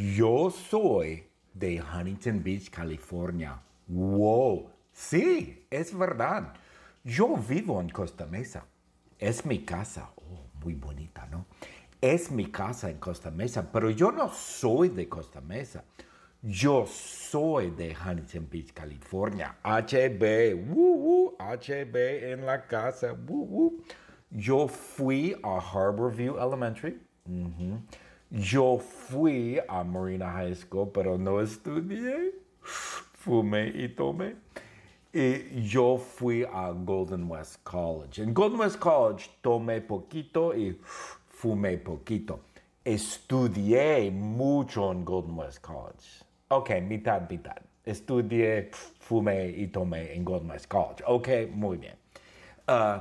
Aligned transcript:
Yo 0.00 0.48
soy 0.48 1.26
de 1.52 1.82
Huntington 1.82 2.42
Beach, 2.42 2.70
California. 2.70 3.60
Wow, 3.86 4.70
sí, 4.90 5.66
es 5.68 5.94
verdad. 5.94 6.54
Yo 7.04 7.36
vivo 7.36 7.78
en 7.82 7.90
Costa 7.90 8.24
Mesa. 8.24 8.64
Es 9.18 9.44
mi 9.44 9.58
casa. 9.62 10.10
Oh, 10.16 10.46
muy 10.64 10.72
bonita, 10.74 11.26
¿no? 11.30 11.44
Es 12.00 12.30
mi 12.30 12.46
casa 12.46 12.88
en 12.88 12.96
Costa 12.96 13.30
Mesa, 13.30 13.70
pero 13.70 13.90
yo 13.90 14.10
no 14.10 14.30
soy 14.32 14.88
de 14.88 15.06
Costa 15.06 15.42
Mesa. 15.42 15.84
Yo 16.40 16.86
soy 16.86 17.70
de 17.70 17.94
Huntington 17.94 18.48
Beach, 18.50 18.72
California. 18.72 19.58
HB, 19.62 20.54
woo, 20.66 21.36
HB 21.38 21.96
en 22.32 22.46
la 22.46 22.66
casa. 22.66 23.12
Woo, 23.12 23.82
Yo 24.30 24.66
fui 24.66 25.36
a 25.42 25.58
Harborview 25.58 26.38
Elementary. 26.38 26.98
Yo 28.30 28.78
fui 28.78 29.58
a 29.68 29.82
Marina 29.82 30.30
High 30.30 30.54
School, 30.54 30.92
pero 30.92 31.16
no 31.18 31.40
estudié. 31.40 32.32
Fumé 32.62 33.72
y 33.74 33.88
tomé. 33.88 34.36
Y 35.12 35.62
yo 35.62 35.98
fui 35.98 36.44
a 36.44 36.70
Golden 36.70 37.28
West 37.28 37.64
College. 37.64 38.22
En 38.22 38.32
Golden 38.32 38.60
West 38.60 38.78
College 38.78 39.28
tomé 39.42 39.80
poquito 39.80 40.54
y 40.54 40.78
fumé 41.28 41.76
poquito. 41.78 42.38
Estudié 42.84 44.12
mucho 44.12 44.92
en 44.92 45.04
Golden 45.04 45.36
West 45.36 45.60
College. 45.60 46.24
Ok, 46.50 46.70
mitad, 46.82 47.28
mitad. 47.28 47.60
Estudié, 47.84 48.70
fumé 49.00 49.48
y 49.48 49.66
tomé 49.66 50.14
en 50.14 50.24
Golden 50.24 50.50
West 50.50 50.68
College. 50.68 51.02
Ok, 51.04 51.28
muy 51.52 51.78
bien. 51.78 51.96
Uh, 52.68 53.00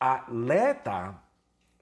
atleta 0.00 1.27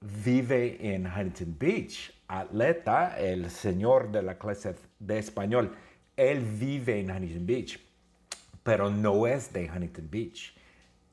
vive 0.01 0.93
en 0.93 1.05
Huntington 1.05 1.55
Beach. 1.57 2.13
Atleta, 2.27 3.17
el 3.17 3.49
señor 3.49 4.11
de 4.11 4.21
la 4.21 4.37
clase 4.37 4.75
de 4.99 5.19
español, 5.19 5.75
él 6.15 6.41
vive 6.41 6.99
en 6.99 7.09
Huntington 7.09 7.45
Beach, 7.45 7.79
pero 8.63 8.89
no 8.89 9.25
es 9.27 9.51
de 9.53 9.69
Huntington 9.69 10.09
Beach. 10.09 10.55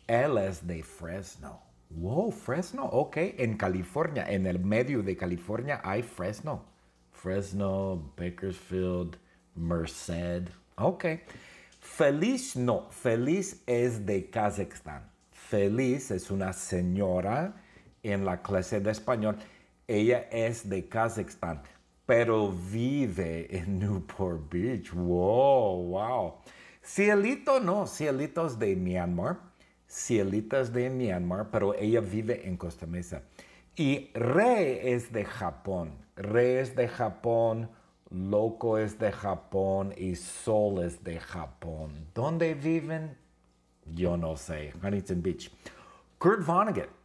Él 0.07 0.39
es 0.39 0.67
de 0.67 0.83
Fresno. 0.83 1.63
Wow, 1.91 2.33
Fresno, 2.33 2.85
ok. 2.85 3.17
En 3.39 3.57
California, 3.57 4.29
en 4.29 4.47
el 4.47 4.59
medio 4.59 5.03
de 5.03 5.17
California 5.17 5.81
hay 5.85 6.03
Fresno. 6.03 6.65
Fresno, 7.13 8.13
Bakersfield, 8.17 9.17
Merced. 9.55 10.49
Ok. 10.77 11.05
Feliz 11.81 12.57
no, 12.57 12.91
Feliz 12.91 13.63
es 13.67 14.05
de 14.05 14.29
Kazajstán. 14.29 15.09
Feliz 15.31 16.11
es 16.11 16.31
una 16.31 16.53
señora 16.53 17.55
en 18.05 18.25
la 18.25 18.43
clase 18.43 18.81
de 18.81 18.93
español. 18.93 19.37
Ella 19.89 20.29
es 20.31 20.69
de 20.69 20.89
Kazajstán, 20.89 21.63
pero 22.07 22.53
vive 22.53 23.55
en 23.57 23.79
Newport 23.81 24.51
Beach. 24.51 24.93
Wow, 24.93 25.89
wow. 25.89 26.35
Cielito 26.83 27.61
no, 27.61 27.87
Cielito 27.87 28.47
es 28.47 28.59
de 28.59 28.77
Myanmar. 28.77 29.39
Cielita 29.89 30.61
es 30.61 30.73
de 30.73 30.91
Myanmar, 30.91 31.51
pero 31.51 31.75
ella 31.75 32.01
vive 32.01 32.47
en 32.47 32.57
Costa 32.57 32.87
Mesa. 32.87 33.23
Y 33.77 34.11
Re 34.15 34.93
es 34.93 35.13
de 35.13 35.25
Japón. 35.25 35.93
Re 36.17 36.61
es 36.61 36.77
de 36.77 36.89
Japón. 36.89 37.71
Loco 38.11 38.79
es 38.79 38.99
de 38.99 39.11
Japón 39.11 39.93
y 39.97 40.15
Sol 40.15 40.85
es 40.85 41.03
de 41.03 41.19
Japón. 41.19 42.07
¿Dónde 42.15 42.55
viven? 42.55 43.17
Yo 43.87 44.17
no 44.17 44.37
sé. 44.37 44.73
Huntington 44.83 45.23
Beach. 45.23 45.51
Kurt 46.19 46.47
Vonnegut 46.47 47.04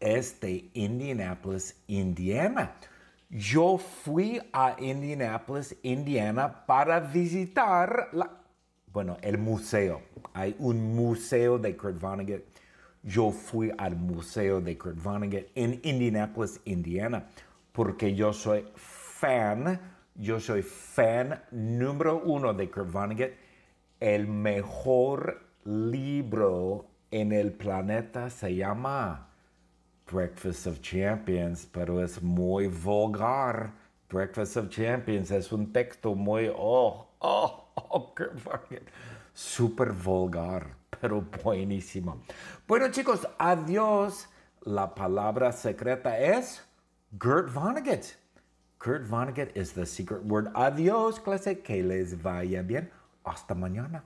es 0.00 0.40
de 0.40 0.70
Indianapolis, 0.74 1.76
Indiana. 1.86 2.74
Yo 3.28 3.78
fui 3.78 4.40
a 4.52 4.76
Indianapolis, 4.78 5.76
Indiana 5.82 6.64
para 6.66 7.00
visitar 7.00 8.08
la, 8.12 8.30
bueno, 8.92 9.16
el 9.20 9.36
museo. 9.36 10.02
Hay 10.32 10.54
un 10.58 10.94
museo 10.94 11.58
de 11.58 11.76
Kurt 11.76 12.00
Vonnegut. 12.00 12.44
Yo 13.02 13.30
fui 13.30 13.72
al 13.76 13.96
museo 13.96 14.60
de 14.60 14.78
Kurt 14.78 15.02
Vonnegut 15.02 15.48
en 15.54 15.80
Indianapolis, 15.82 16.60
Indiana, 16.64 17.26
porque 17.72 18.14
yo 18.14 18.32
soy 18.32 18.64
fan, 18.74 19.80
yo 20.14 20.40
soy 20.40 20.62
fan 20.62 21.42
número 21.50 22.22
uno 22.24 22.54
de 22.54 22.70
Kurt 22.70 22.90
Vonnegut. 22.90 23.32
El 23.98 24.28
mejor 24.28 25.42
libro 25.64 26.86
en 27.10 27.32
el 27.32 27.52
planeta 27.52 28.30
se 28.30 28.54
llama 28.54 29.26
Breakfast 30.10 30.66
of 30.68 30.80
Champions, 30.80 31.66
pero 31.66 32.00
es 32.00 32.22
muy 32.22 32.68
vulgar. 32.68 33.72
Breakfast 34.08 34.56
of 34.56 34.70
Champions 34.70 35.32
es 35.32 35.50
un 35.50 35.72
texto 35.72 36.14
muy, 36.14 36.48
oh, 36.48 37.08
oh, 37.20 37.64
oh, 37.74 38.14
Vonnegut. 38.16 38.88
Súper 39.34 39.92
vulgar, 39.92 40.76
pero 41.00 41.22
buenísimo. 41.42 42.22
Bueno 42.68 42.90
chicos, 42.90 43.26
adiós. 43.38 44.28
La 44.64 44.94
palabra 44.94 45.52
secreta 45.52 46.18
es 46.18 46.62
Kurt 47.18 47.52
Vonnegut. 47.52 48.14
Kurt 48.78 49.08
Vonnegut 49.08 49.56
is 49.56 49.72
the 49.72 49.84
secret 49.84 50.24
word. 50.24 50.52
Adiós, 50.54 51.18
clase. 51.18 51.62
Que 51.62 51.82
les 51.82 52.14
vaya 52.14 52.62
bien. 52.62 52.90
Hasta 53.24 53.54
mañana. 53.54 54.02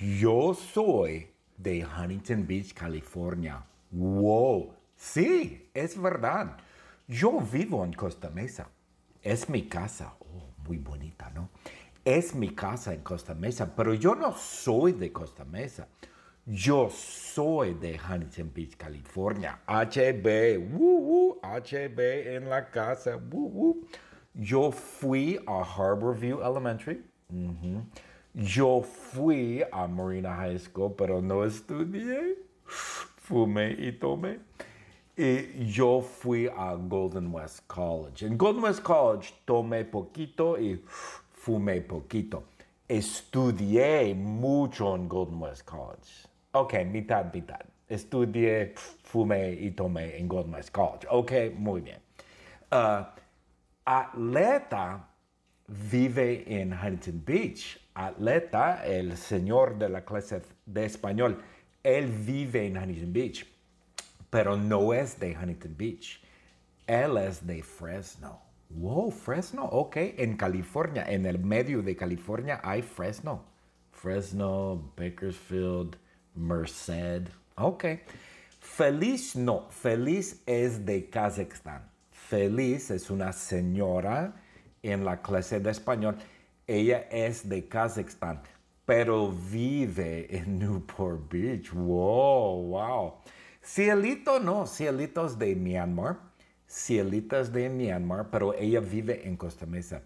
Yo 0.00 0.52
soy 0.52 1.28
de 1.56 1.84
Huntington 1.84 2.44
Beach, 2.46 2.74
California. 2.74 3.69
Wow, 3.90 4.74
sí, 4.94 5.68
es 5.74 6.00
verdad. 6.00 6.56
Yo 7.08 7.40
vivo 7.40 7.84
en 7.84 7.92
Costa 7.92 8.30
Mesa. 8.30 8.68
Es 9.22 9.48
mi 9.48 9.68
casa. 9.68 10.14
Oh, 10.20 10.50
muy 10.66 10.78
bonita, 10.78 11.30
¿no? 11.30 11.50
Es 12.04 12.34
mi 12.34 12.54
casa 12.54 12.94
en 12.94 13.02
Costa 13.02 13.34
Mesa, 13.34 13.74
pero 13.76 13.92
yo 13.94 14.14
no 14.14 14.32
soy 14.32 14.92
de 14.92 15.12
Costa 15.12 15.44
Mesa. 15.44 15.88
Yo 16.46 16.88
soy 16.90 17.74
de 17.74 17.98
Huntington 17.98 18.52
Beach, 18.54 18.76
California. 18.76 19.60
HB, 19.66 20.58
woo, 20.72 21.00
woo, 21.00 21.40
HB 21.42 22.00
en 22.36 22.48
la 22.48 22.70
casa. 22.70 23.16
Woo. 23.16 23.86
Yo 24.34 24.70
fui 24.70 25.38
a 25.46 25.62
Harborview 25.62 26.40
Elementary. 26.40 27.04
Ujú. 27.28 27.84
Yo 28.34 28.82
fui 28.82 29.62
a 29.70 29.86
Marina 29.88 30.34
High 30.36 30.58
School, 30.58 30.94
pero 30.96 31.20
no 31.20 31.44
estudié. 31.44 32.36
Fumé 33.30 33.76
y 33.78 33.92
tomé. 33.92 34.40
Y 35.16 35.64
yo 35.66 36.00
fui 36.00 36.48
a 36.48 36.74
Golden 36.74 37.32
West 37.32 37.60
College. 37.68 38.26
En 38.26 38.36
Golden 38.36 38.64
West 38.64 38.82
College 38.82 39.32
tomé 39.44 39.84
poquito 39.84 40.58
y 40.58 40.82
fumé 41.30 41.80
poquito. 41.80 42.42
Estudié 42.88 44.16
mucho 44.16 44.96
en 44.96 45.08
Golden 45.08 45.40
West 45.40 45.64
College. 45.64 46.26
Ok, 46.54 46.74
mitad, 46.86 47.32
mitad. 47.32 47.60
Estudié, 47.88 48.74
fumé 49.04 49.52
y 49.52 49.70
tomé 49.70 50.18
en 50.18 50.26
Golden 50.26 50.54
West 50.54 50.72
College. 50.72 51.06
Ok, 51.08 51.32
muy 51.54 51.82
bien. 51.82 52.00
Uh, 52.72 53.04
atleta 53.84 55.08
vive 55.68 56.42
en 56.48 56.72
Huntington 56.72 57.22
Beach. 57.24 57.78
Atleta, 57.94 58.84
el 58.84 59.16
señor 59.16 59.78
de 59.78 59.88
la 59.88 60.04
clase 60.04 60.42
de 60.66 60.84
español, 60.84 61.40
él 61.82 62.06
vive 62.06 62.66
en 62.66 62.76
Huntington 62.76 63.12
Beach, 63.12 63.46
pero 64.28 64.56
no 64.56 64.92
es 64.92 65.18
de 65.18 65.36
Huntington 65.36 65.74
Beach. 65.76 66.22
Él 66.86 67.16
es 67.16 67.46
de 67.46 67.62
Fresno. 67.62 68.40
Wow, 68.70 69.10
Fresno, 69.10 69.64
ok. 69.64 69.96
En 69.96 70.36
California, 70.36 71.04
en 71.08 71.26
el 71.26 71.38
medio 71.38 71.82
de 71.82 71.96
California 71.96 72.60
hay 72.62 72.82
Fresno. 72.82 73.44
Fresno, 73.90 74.92
Bakersfield, 74.96 75.96
Merced. 76.34 77.28
Ok. 77.56 77.84
Feliz 78.60 79.34
no, 79.36 79.68
Feliz 79.70 80.42
es 80.46 80.84
de 80.84 81.08
Kazajstán. 81.08 81.90
Feliz 82.10 82.90
es 82.90 83.10
una 83.10 83.32
señora 83.32 84.34
en 84.82 85.04
la 85.04 85.20
clase 85.20 85.58
de 85.60 85.70
español. 85.70 86.16
Ella 86.66 87.08
es 87.10 87.48
de 87.48 87.66
Kazajstán, 87.66 88.40
pero 88.90 89.30
vive 89.30 90.26
en 90.36 90.58
Newport 90.58 91.30
Beach. 91.30 91.70
Wow, 91.72 92.70
wow. 92.70 93.14
Cielito 93.62 94.40
no, 94.40 94.66
Cielito 94.66 95.26
es 95.26 95.38
de 95.38 95.54
Myanmar. 95.54 96.18
Cielita 96.68 97.38
es 97.38 97.52
de 97.52 97.68
Myanmar, 97.68 98.30
pero 98.32 98.52
ella 98.52 98.80
vive 98.80 99.28
en 99.28 99.36
Costa 99.36 99.64
Mesa. 99.64 100.02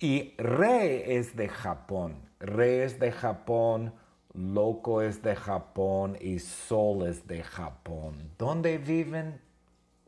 Y 0.00 0.34
Re 0.36 1.16
es 1.16 1.36
de 1.36 1.48
Japón. 1.48 2.16
Re 2.40 2.82
es 2.82 2.98
de 2.98 3.12
Japón. 3.12 3.94
Loco 4.32 5.00
es 5.00 5.22
de 5.22 5.36
Japón 5.36 6.18
y 6.20 6.40
Sol 6.40 7.06
es 7.06 7.28
de 7.28 7.44
Japón. 7.44 8.32
¿Dónde 8.36 8.78
viven? 8.78 9.40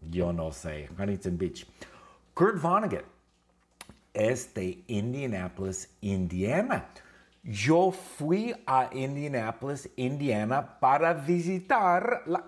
Yo 0.00 0.32
no 0.32 0.50
sé. 0.50 0.88
Huntington 0.98 1.38
Beach. 1.38 1.64
Kurt 2.34 2.60
Vonnegut 2.60 3.04
es 4.12 4.52
de 4.52 4.82
Indianapolis, 4.88 5.90
Indiana. 6.00 6.88
Yo 7.48 7.92
fui 7.92 8.52
a 8.66 8.90
Indianapolis, 8.92 9.88
Indiana 9.94 10.80
para 10.80 11.14
visitar 11.14 12.22
la, 12.26 12.42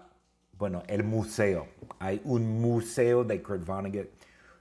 bueno, 0.59 0.83
el 0.89 1.05
museo. 1.05 1.69
Hay 2.01 2.21
un 2.25 2.61
museo 2.61 3.23
de 3.23 3.41
Kurt 3.41 3.65
Vonnegut. 3.65 4.09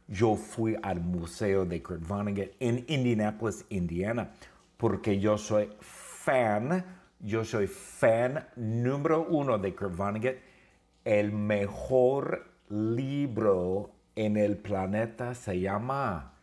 yo 0.07 0.35
fui 0.35 0.77
al 0.83 1.01
museo 1.01 1.65
de 1.65 1.81
Kurt 1.81 2.07
Vonnegut 2.07 2.51
en 2.59 2.85
Indianapolis, 2.87 3.65
Indiana, 3.69 4.29
porque 4.77 5.19
yo 5.19 5.39
soy 5.39 5.69
fan, 5.81 6.85
yo 7.19 7.43
soy 7.43 7.65
fan 7.65 8.47
número 8.55 9.25
uno 9.27 9.57
de 9.57 9.73
Kurt 9.73 9.95
Vonnegut, 9.95 10.35
el 11.03 11.31
mejor 11.31 12.45
libro 12.69 13.89
en 14.15 14.37
el 14.37 14.55
planeta 14.55 15.33
se 15.33 15.59
llama 15.59 16.36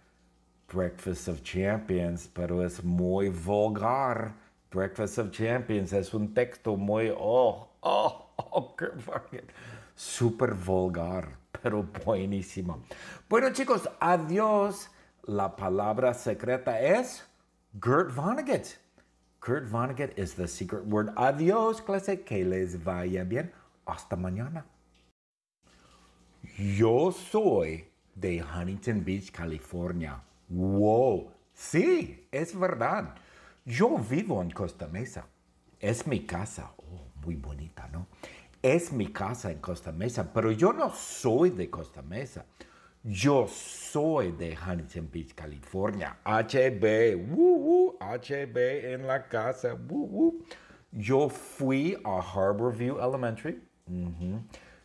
Breakfast 0.75 1.29
of 1.29 1.43
Champions, 1.45 2.29
pero 2.35 2.61
es 2.61 2.83
muy 2.83 3.29
vulgar. 3.29 4.35
Breakfast 4.73 5.19
of 5.19 5.31
Champions 5.31 5.93
es 5.93 6.13
un 6.13 6.35
texto 6.35 6.77
muy, 6.77 7.15
oh, 7.17 7.69
oh, 7.81 8.27
oh, 8.37 8.75
Vonnegut, 8.77 9.53
súper 9.95 10.55
vulgar, 10.55 11.29
pero 11.63 11.85
buenísimo. 12.05 12.83
Bueno 13.29 13.53
chicos, 13.53 13.89
adiós. 14.01 14.89
La 15.27 15.55
palabra 15.55 16.13
secreta 16.13 16.81
es 16.81 17.23
Kurt 17.81 18.13
Vonnegut. 18.13 18.77
Kurt 19.41 19.71
Vonnegut 19.71 20.19
is 20.19 20.35
the 20.35 20.49
secret 20.49 20.85
word. 20.87 21.15
Adiós, 21.15 21.81
clase, 21.81 22.25
que 22.25 22.45
les 22.45 22.75
vaya 22.75 23.23
bien. 23.23 23.53
Hasta 23.87 24.17
mañana. 24.17 24.65
Yo 26.59 27.13
soy 27.13 27.85
de 28.15 28.43
Huntington 28.43 29.05
Beach, 29.05 29.31
California. 29.33 30.21
Wow, 30.55 31.33
sí, 31.53 32.29
es 32.31 32.57
verdad. 32.57 33.17
Yo 33.65 33.99
vivo 33.99 34.41
en 34.41 34.53
Costa 34.53 34.87
Mesa. 34.87 35.27
Es 35.81 36.07
mi 36.07 36.21
casa. 36.27 36.71
Oh, 36.77 37.09
muy 37.25 37.35
bonita, 37.35 37.89
¿no? 37.89 38.07
Es 38.63 38.93
mi 38.93 39.09
casa 39.09 39.51
en 39.51 39.59
Costa 39.59 39.91
Mesa, 39.91 40.33
pero 40.33 40.53
yo 40.53 40.73
no 40.73 40.91
soy 40.91 41.51
de 41.51 41.69
Costa 41.69 42.03
Mesa. 42.03 42.47
Yo 43.03 43.49
soy 43.49 44.31
de 44.31 44.57
Huntington 44.57 45.11
Beach, 45.13 45.35
California. 45.35 46.19
HB, 46.25 47.17
woo, 47.35 47.99
HB 47.99 48.57
en 48.93 49.09
la 49.09 49.27
casa. 49.29 49.75
Woo, 49.75 50.45
Yo 50.93 51.29
fui 51.29 51.97
a 52.05 52.21
Harborview 52.21 53.01
Elementary. 53.01 53.61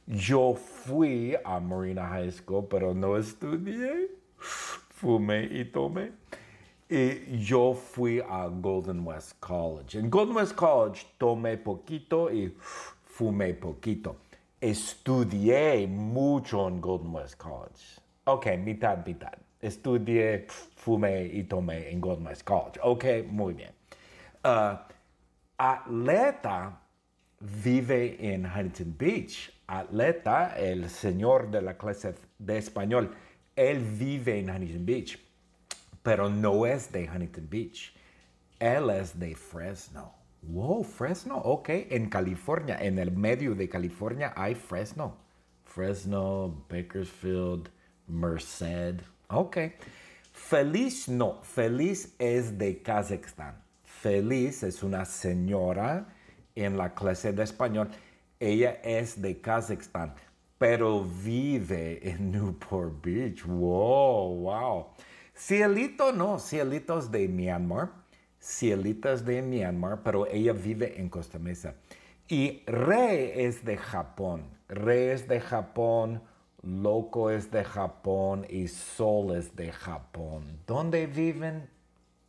Yo 0.08 0.56
fui 0.56 1.36
a 1.46 1.60
Marina 1.60 2.08
High 2.08 2.32
School, 2.32 2.68
pero 2.68 2.96
no 2.96 3.18
estudié. 3.18 4.19
Fumé 5.00 5.48
y 5.50 5.64
tomé. 5.64 6.12
Y 6.90 7.38
yo 7.40 7.74
fui 7.74 8.20
a 8.20 8.48
Golden 8.48 9.06
West 9.06 9.40
College. 9.40 9.98
En 9.98 10.10
Golden 10.10 10.36
West 10.36 10.56
College 10.56 11.06
tomé 11.18 11.56
poquito 11.56 12.30
y 12.30 12.54
fumé 13.06 13.54
poquito. 13.54 14.18
Estudié 14.60 15.88
mucho 15.88 16.68
en 16.68 16.82
Golden 16.82 17.14
West 17.14 17.38
College. 17.38 18.02
Ok, 18.26 18.48
mitad, 18.58 19.06
mitad. 19.06 19.38
Estudié, 19.62 20.48
fumé 20.76 21.28
y 21.28 21.44
tomé 21.44 21.90
en 21.90 22.02
Golden 22.02 22.28
West 22.28 22.44
College. 22.44 22.78
Ok, 22.84 23.06
muy 23.32 23.54
bien. 23.54 23.72
Uh, 24.44 24.76
atleta 25.58 26.78
vive 27.40 28.18
en 28.20 28.46
Huntington 28.46 28.96
Beach. 28.98 29.50
Atleta, 29.66 30.58
el 30.58 30.90
señor 30.90 31.50
de 31.52 31.62
la 31.62 31.78
clase 31.78 32.16
de 32.38 32.58
español, 32.58 33.16
él 33.60 33.80
vive 33.80 34.40
en 34.40 34.50
Huntington 34.50 34.86
Beach, 34.86 35.20
pero 36.02 36.30
no 36.30 36.66
es 36.66 36.90
de 36.94 37.10
Huntington 37.10 37.48
Beach. 37.50 37.94
Él 38.58 38.90
es 38.90 39.20
de 39.20 39.36
Fresno. 39.36 40.14
Wow, 40.44 40.86
Fresno, 40.86 41.38
ok. 41.38 41.68
En 41.90 42.10
California, 42.10 42.78
en 42.80 42.98
el 43.00 43.12
medio 43.12 43.56
de 43.56 43.68
California 43.68 44.34
hay 44.38 44.56
Fresno. 44.56 45.18
Fresno, 45.66 46.66
Bakersfield, 46.70 47.70
Merced. 48.08 49.02
Ok. 49.28 49.58
Feliz 50.32 51.10
no, 51.10 51.42
Feliz 51.44 52.16
es 52.18 52.58
de 52.58 52.82
Kazajstán. 52.82 53.62
Feliz 53.84 54.64
es 54.64 54.84
una 54.84 55.04
señora 55.04 56.08
en 56.56 56.78
la 56.78 56.96
clase 56.96 57.34
de 57.34 57.44
español. 57.44 57.90
Ella 58.40 58.80
es 58.86 59.22
de 59.22 59.42
Kazajstán, 59.42 60.16
pero 60.60 61.04
vive 61.04 62.08
en 62.08 62.32
Newport 62.34 63.02
Beach. 63.02 63.44
Wow, 63.46 64.42
wow. 64.42 64.86
Cielito 65.36 66.12
no, 66.12 66.38
Cielito 66.38 67.00
es 67.00 67.10
de 67.10 67.28
Myanmar. 67.28 67.90
Cielita 68.40 69.14
es 69.14 69.26
de 69.26 69.42
Myanmar, 69.42 70.04
pero 70.04 70.28
ella 70.28 70.54
vive 70.54 71.00
en 71.00 71.10
Costa 71.10 71.40
Mesa. 71.40 71.74
Y 72.28 72.62
Rey 72.68 73.32
es 73.34 73.66
de 73.66 73.78
Japón. 73.78 74.44
Rey 74.68 75.10
es 75.10 75.28
de 75.28 75.40
Japón. 75.40 76.22
Loco 76.62 77.32
es 77.32 77.50
de 77.52 77.64
Japón 77.64 78.46
y 78.50 78.68
Sol 78.68 79.36
es 79.36 79.56
de 79.56 79.72
Japón. 79.72 80.60
¿Dónde 80.68 81.08
viven? 81.08 81.70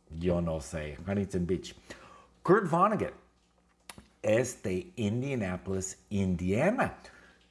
Yo 0.09 0.41
no 0.41 0.61
sé. 0.61 0.97
Huntington 1.05 1.45
Beach. 1.45 1.75
Kurt 2.41 2.69
Vonnegut 2.69 3.13
es 4.21 4.61
de 4.63 4.91
Indianapolis, 4.95 5.97
Indiana. 6.09 6.97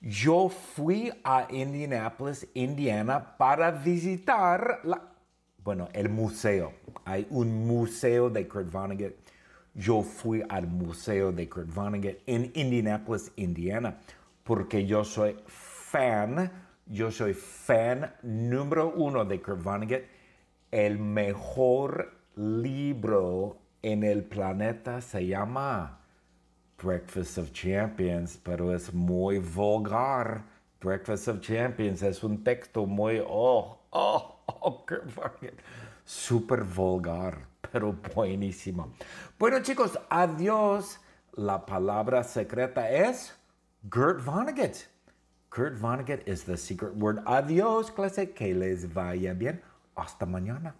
Yo 0.02 0.49
fui 0.49 1.12
a 1.23 1.47
Indianapolis, 1.50 2.49
Indiana 2.55 3.37
para 3.37 3.70
visitar 3.70 4.81
la, 4.82 4.99
bueno, 5.62 5.91
el 5.93 6.08
museo. 6.08 6.73
Hay 7.05 7.26
un 7.29 7.67
museo 7.67 8.31
de 8.31 8.49
Kurt 8.49 8.73
Vonnegut. 8.73 9.14
Yo 9.75 10.02
fui 10.02 10.43
al 10.49 10.67
museo 10.67 11.32
de 11.32 11.47
Kurt 11.50 11.69
Vonnegut 11.75 12.17
en 12.26 12.50
Indianapolis, 12.55 13.31
Indiana, 13.37 13.99
porque 14.43 14.87
yo 14.87 15.05
soy 15.05 15.37
fan, 15.47 16.50
yo 16.87 17.11
soy 17.11 17.35
fan 17.35 18.11
número 18.23 18.94
uno 18.97 19.26
de 19.26 19.43
Kurt 19.43 19.62
Vonnegut. 19.62 20.02
El 20.70 20.99
mejor 20.99 22.11
libro 22.37 23.58
en 23.82 24.02
el 24.02 24.25
planeta 24.25 25.02
se 25.02 25.26
llama 25.26 26.00
Breakfast 26.82 27.38
of 27.38 27.53
Champions, 27.53 28.38
pero 28.43 28.73
es 28.73 28.93
muy 28.93 29.38
vulgar. 29.38 30.44
Breakfast 30.81 31.29
of 31.29 31.41
Champions 31.41 32.03
es 32.03 32.23
un 32.25 32.43
texto 32.43 32.87
muy, 32.87 33.21
oh, 33.21 33.79
oh, 33.91 34.37
oh, 34.47 34.87
súper 36.05 36.65
vulgar, 36.65 37.37
pero 37.61 37.93
buenísimo. 38.15 38.93
Bueno 39.38 39.61
chicos, 39.61 39.99
adiós. 40.09 40.99
La 41.37 41.65
palabra 41.65 42.25
secreta 42.25 42.91
es 42.91 43.33
Kurt 43.88 44.25
Vonnegut. 44.25 44.88
Kurt 45.50 45.79
Vonnegut 45.79 46.26
is 46.26 46.44
the 46.44 46.56
secret 46.56 46.97
word. 46.97 47.19
Adiós, 47.25 47.91
clase, 47.91 48.35
que 48.35 48.55
les 48.55 48.87
vaya 48.87 49.33
bien. 49.35 49.61
Hasta 49.97 50.26
mañana. 50.26 50.75